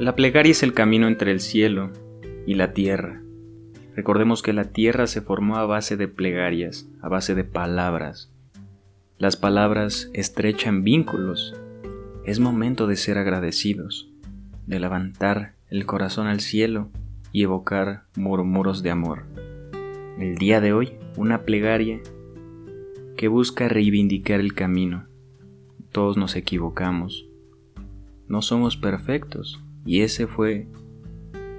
[0.00, 1.90] La plegaria es el camino entre el cielo
[2.46, 3.20] y la tierra.
[3.94, 8.32] Recordemos que la tierra se formó a base de plegarias, a base de palabras.
[9.18, 11.54] Las palabras estrechan vínculos.
[12.24, 14.10] Es momento de ser agradecidos,
[14.66, 16.88] de levantar el corazón al cielo
[17.30, 19.26] y evocar murmuros de amor.
[20.18, 22.00] El día de hoy, una plegaria
[23.18, 25.08] que busca reivindicar el camino.
[25.92, 27.28] Todos nos equivocamos.
[28.28, 30.66] No somos perfectos y ese fue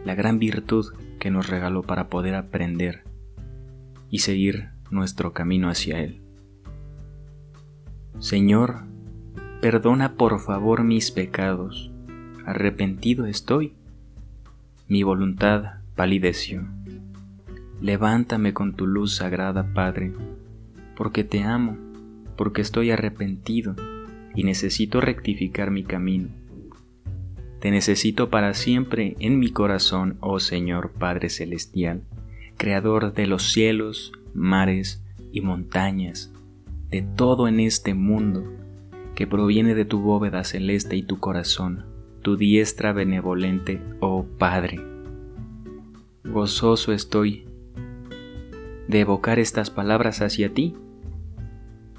[0.06, 0.86] la gran virtud
[1.20, 3.04] que nos regaló para poder aprender
[4.10, 6.22] y seguir nuestro camino hacia Él.
[8.20, 8.84] Señor,
[9.62, 11.92] perdona por favor mis pecados,
[12.46, 13.74] arrepentido estoy,
[14.88, 16.68] mi voluntad palideció.
[17.80, 20.14] Levántame con tu luz sagrada, Padre,
[20.96, 21.78] porque te amo,
[22.38, 23.76] porque estoy arrepentido
[24.36, 26.41] y necesito rectificar mi camino
[27.62, 32.02] te necesito para siempre en mi corazón, oh Señor Padre Celestial,
[32.58, 36.34] Creador de los cielos, mares y montañas,
[36.90, 38.44] de todo en este mundo,
[39.14, 41.86] que proviene de tu bóveda celeste y tu corazón,
[42.24, 44.80] tu diestra benevolente, oh Padre.
[46.24, 47.46] Gozoso estoy
[48.88, 50.74] de evocar estas palabras hacia ti.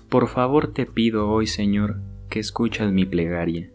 [0.09, 3.71] Por favor te pido hoy, Señor, que escuchas mi plegaria,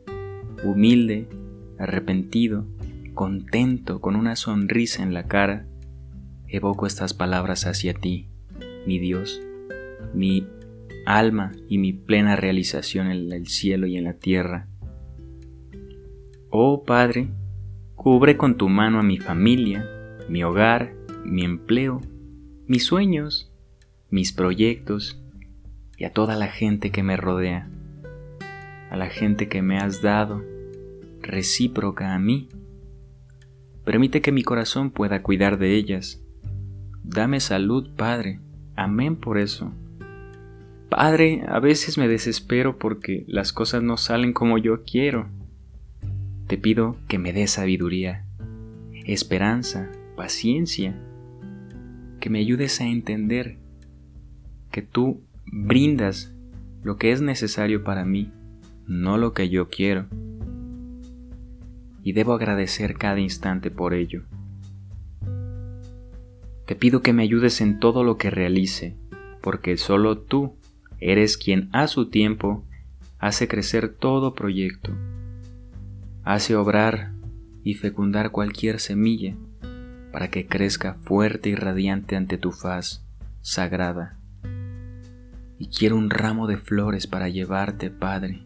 [0.65, 1.29] humilde
[1.79, 2.65] arrepentido,
[3.13, 5.65] contento, con una sonrisa en la cara,
[6.47, 8.29] evoco estas palabras hacia ti,
[8.85, 9.41] mi Dios,
[10.13, 10.47] mi
[11.05, 14.67] alma y mi plena realización en el cielo y en la tierra.
[16.49, 17.29] Oh Padre,
[17.95, 19.85] cubre con tu mano a mi familia,
[20.29, 20.93] mi hogar,
[21.25, 22.01] mi empleo,
[22.67, 23.51] mis sueños,
[24.09, 25.21] mis proyectos
[25.97, 27.69] y a toda la gente que me rodea,
[28.89, 30.43] a la gente que me has dado
[31.21, 32.49] recíproca a mí.
[33.83, 36.21] Permite que mi corazón pueda cuidar de ellas.
[37.03, 38.39] Dame salud, Padre.
[38.75, 39.71] Amén por eso.
[40.89, 45.27] Padre, a veces me desespero porque las cosas no salen como yo quiero.
[46.47, 48.25] Te pido que me des sabiduría,
[49.05, 50.97] esperanza, paciencia,
[52.19, 53.57] que me ayudes a entender
[54.71, 56.33] que tú brindas
[56.83, 58.31] lo que es necesario para mí,
[58.85, 60.07] no lo que yo quiero
[62.07, 64.23] y debo agradecer cada instante por ello.
[66.65, 68.95] Te pido que me ayudes en todo lo que realice,
[69.41, 70.55] porque solo tú
[71.01, 72.63] eres quien a su tiempo
[73.19, 74.95] hace crecer todo proyecto,
[76.23, 77.11] hace obrar
[77.65, 79.35] y fecundar cualquier semilla
[80.13, 83.05] para que crezca fuerte y radiante ante tu faz
[83.41, 84.17] sagrada.
[85.59, 88.43] Y quiero un ramo de flores para llevarte, Padre.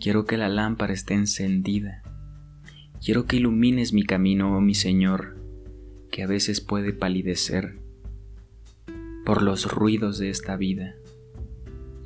[0.00, 2.02] Quiero que la lámpara esté encendida
[3.02, 5.38] Quiero que ilumines mi camino, oh mi Señor,
[6.10, 7.78] que a veces puede palidecer
[9.24, 10.96] por los ruidos de esta vida.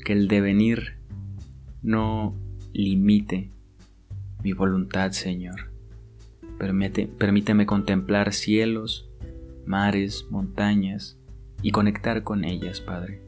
[0.05, 0.99] Que el devenir
[1.83, 2.37] no
[2.73, 3.51] limite
[4.45, 5.73] mi voluntad, Señor.
[7.19, 9.11] permíteme contemplar cielos,
[9.67, 11.19] mares, montañas
[11.61, 13.21] y conectar con ellas, Padre.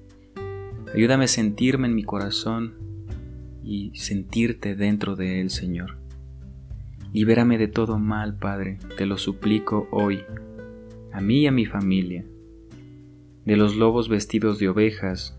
[0.94, 2.75] Ayúdame a sentirme en mi corazón
[3.65, 6.06] y sentirte dentro de él, Señor.
[7.16, 10.22] Libérame de todo mal, Padre, te lo suplico hoy,
[11.15, 12.27] a mí y a mi familia,
[13.47, 15.34] de los lobos vestidos de ovejas,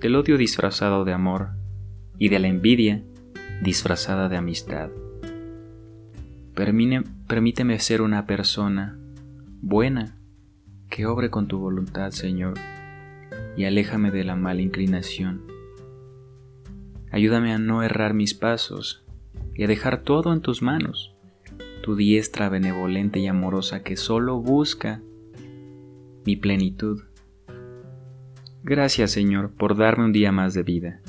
[0.00, 1.48] del odio disfrazado de amor
[2.20, 3.02] y de la envidia
[3.64, 4.90] disfrazada de amistad.
[6.54, 8.96] permíteme ser una persona
[9.60, 10.20] buena
[10.88, 12.54] que obre con tu voluntad, Señor,
[13.56, 15.42] y aléjame de la mala inclinación.
[17.10, 19.02] Ayúdame a no errar mis pasos
[19.54, 21.14] y a dejar todo en tus manos,
[21.82, 25.02] tu diestra benevolente y amorosa que solo busca
[26.24, 27.02] mi plenitud.
[28.62, 31.00] Gracias Señor por darme un día más de vida.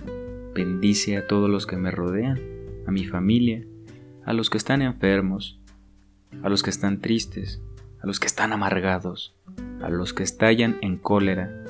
[0.53, 2.39] Bendice a todos los que me rodean,
[2.88, 3.65] a mi familia,
[4.25, 5.59] a los que están enfermos,
[6.41, 7.62] a los que están tristes,
[8.01, 9.35] a los que están amargados,
[9.81, 11.63] a los que estallan en cólera,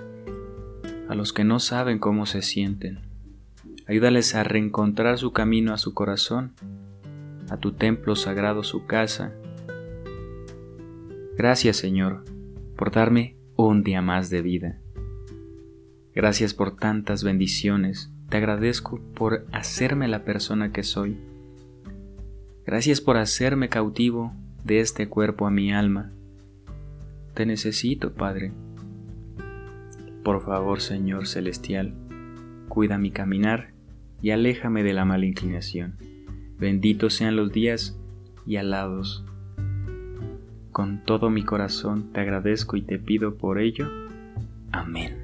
[1.09, 3.12] a los que no saben cómo se sienten
[3.85, 6.53] Ayúdales a reencontrar su camino a su corazón,
[7.49, 9.33] a tu templo sagrado, su casa.
[11.37, 12.23] Gracias, Señor,
[12.77, 14.79] por darme un día más de vida.
[16.15, 18.09] Gracias por tantas bendiciones.
[18.29, 21.17] Te agradezco por hacerme la persona que soy.
[22.65, 24.33] Gracias por hacerme cautivo
[24.63, 26.13] de este cuerpo a mi alma.
[27.33, 28.53] Te necesito, Padre.
[30.23, 31.93] Por favor, Señor Celestial,
[32.69, 33.72] cuida mi caminar
[34.23, 35.97] y aléjame de la mala inclinación.
[36.57, 37.99] Benditos sean los días
[38.47, 39.25] y alados.
[40.71, 43.91] Con todo mi corazón te agradezco y te pido por ello.
[44.71, 45.22] Amén.